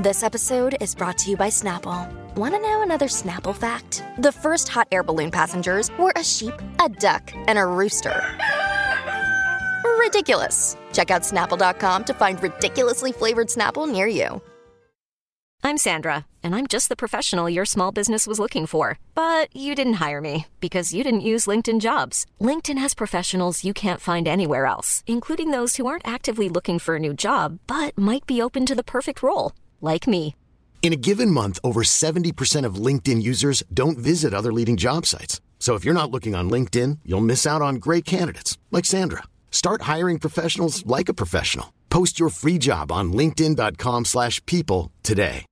[0.00, 2.10] This episode is brought to you by Snapple.
[2.34, 4.02] Want to know another Snapple fact?
[4.16, 8.24] The first hot air balloon passengers were a sheep, a duck, and a rooster.
[9.98, 10.78] Ridiculous.
[10.94, 14.40] Check out snapple.com to find ridiculously flavored Snapple near you.
[15.62, 18.98] I'm Sandra, and I'm just the professional your small business was looking for.
[19.14, 22.24] But you didn't hire me because you didn't use LinkedIn jobs.
[22.40, 26.96] LinkedIn has professionals you can't find anywhere else, including those who aren't actively looking for
[26.96, 30.34] a new job but might be open to the perfect role like me.
[30.82, 35.40] In a given month, over 70% of LinkedIn users don't visit other leading job sites.
[35.60, 39.22] So if you're not looking on LinkedIn, you'll miss out on great candidates like Sandra.
[39.52, 41.66] Start hiring professionals like a professional.
[41.90, 45.44] Post your free job on linkedin.com/people today.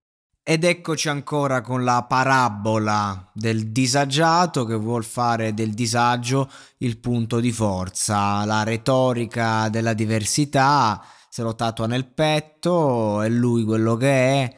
[0.51, 7.39] Ed eccoci ancora con la parabola del disagiato che vuol fare del disagio il punto
[7.39, 11.05] di forza, la retorica della diversità
[11.39, 14.57] se lo tatua nel petto, è lui quello che è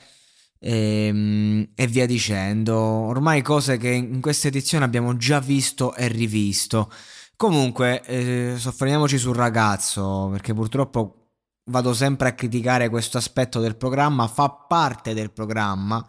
[0.58, 2.74] e, ehm, e, via dicendo.
[2.78, 6.90] Ormai cose che in questa edizione abbiamo già visto e rivisto.
[7.36, 11.32] Comunque, eh, soffermiamoci sul ragazzo, perché purtroppo
[11.64, 16.02] vado sempre a criticare questo aspetto del programma, fa parte del programma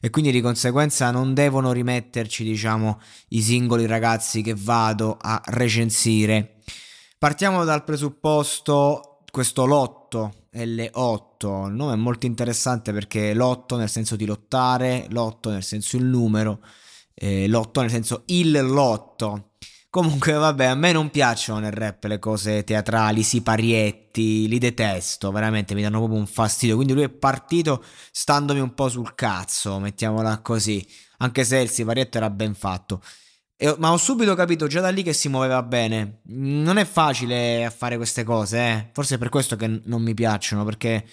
[0.00, 6.56] e quindi di conseguenza non devono rimetterci, diciamo, i singoli ragazzi che vado a recensire.
[7.16, 13.88] Partiamo dal presupposto questo lotto lotto, L8, il nome è molto interessante perché lotto nel
[13.88, 16.60] senso di lottare, lotto nel senso il numero,
[17.14, 19.50] eh, lotto nel senso il lotto.
[19.90, 25.74] Comunque, vabbè, a me non piacciono nel rap le cose teatrali, siparietti, li detesto, veramente
[25.74, 26.74] mi danno proprio un fastidio.
[26.74, 30.86] Quindi lui è partito standomi un po' sul cazzo, mettiamola così,
[31.18, 33.00] anche se il siparietto era ben fatto.
[33.56, 36.20] E, ma ho subito capito già da lì che si muoveva bene.
[36.24, 38.90] Non è facile fare queste cose, eh.
[38.92, 41.06] Forse è per questo che non mi piacciono, perché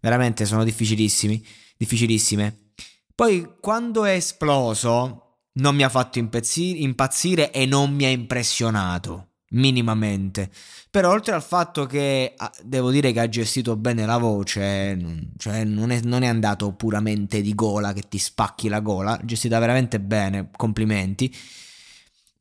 [0.00, 1.44] veramente sono difficilissimi,
[1.76, 2.72] difficilissime.
[3.14, 5.18] Poi quando è esploso
[5.54, 10.50] non mi ha fatto impazzire, e non mi ha impressionato minimamente.
[10.90, 15.64] Però oltre al fatto che ah, devo dire che ha gestito bene la voce, cioè
[15.64, 20.00] non è, non è, andato puramente di gola che ti spacchi la gola, gestita veramente
[20.00, 21.34] bene, complimenti.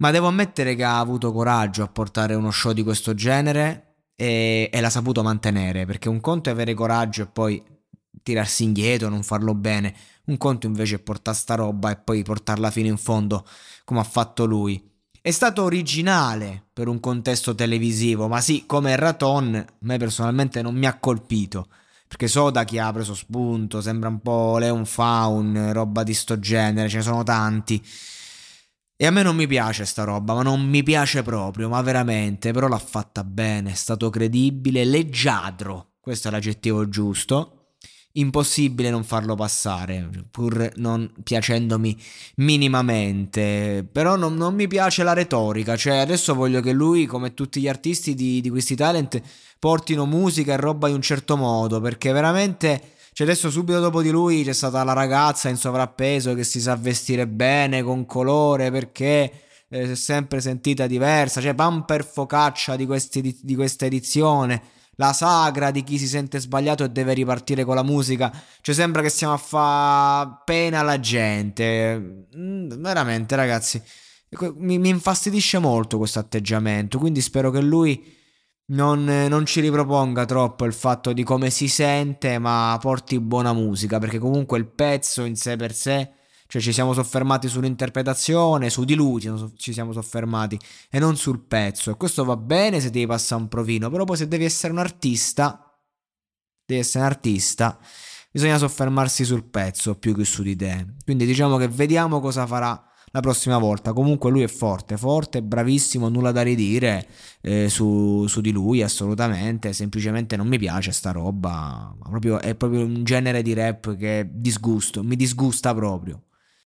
[0.01, 4.67] Ma devo ammettere che ha avuto coraggio a portare uno show di questo genere e,
[4.73, 7.63] e l'ha saputo mantenere, perché un conto è avere coraggio e poi
[8.23, 9.93] tirarsi indietro, non farlo bene,
[10.25, 13.45] un conto invece è portare sta roba e poi portarla fino in fondo
[13.83, 14.83] come ha fatto lui.
[15.21, 20.73] È stato originale per un contesto televisivo, ma sì, come Raton, a me personalmente non
[20.73, 21.67] mi ha colpito.
[22.07, 26.39] Perché so da chi ha preso spunto, sembra un po' Leon Faun, roba di sto
[26.39, 27.81] genere, ce ne sono tanti.
[29.01, 32.51] E a me non mi piace sta roba, ma non mi piace proprio, ma veramente,
[32.51, 37.77] però l'ha fatta bene, è stato credibile, leggiadro, questo è l'aggettivo giusto.
[38.11, 41.99] Impossibile non farlo passare, pur non piacendomi
[42.35, 43.83] minimamente.
[43.91, 47.67] Però non, non mi piace la retorica, cioè adesso voglio che lui, come tutti gli
[47.67, 49.19] artisti di, di questi talent,
[49.57, 54.09] portino musica e roba in un certo modo, perché veramente cioè adesso subito dopo di
[54.09, 59.31] lui c'è stata la ragazza in sovrappeso che si sa vestire bene, con colore, perché
[59.67, 61.41] eh, si è sempre sentita diversa.
[61.41, 64.61] Cioè pamper focaccia di, questi, di questa edizione.
[64.95, 68.31] La sagra di chi si sente sbagliato e deve ripartire con la musica.
[68.61, 72.27] Cioè sembra che stiamo a fare pena alla gente.
[72.37, 73.81] Mm, veramente ragazzi.
[74.55, 76.97] Mi, mi infastidisce molto questo atteggiamento.
[76.97, 78.19] Quindi spero che lui
[78.71, 83.99] non, non, ci riproponga troppo il fatto di come si sente, ma porti buona musica,
[83.99, 86.11] perché comunque il pezzo in sé per sé,
[86.47, 89.21] cioè ci siamo soffermati sull'interpretazione, su di lui
[89.57, 90.59] ci siamo soffermati
[90.89, 91.91] e non sul pezzo.
[91.91, 94.79] E questo va bene se devi passare un provino, però poi se devi essere un
[94.79, 95.77] artista,
[96.65, 97.79] devi essere un artista,
[98.31, 100.95] bisogna soffermarsi sul pezzo più che su di te.
[101.03, 103.93] Quindi diciamo che vediamo cosa farà la prossima volta.
[103.93, 107.07] Comunque lui è forte, forte, bravissimo, nulla da ridire
[107.41, 112.85] eh, su, su, di lui assolutamente, semplicemente non mi piace sta roba, proprio, è proprio
[112.85, 116.21] un genere di rap che disgusto, mi disgusta proprio.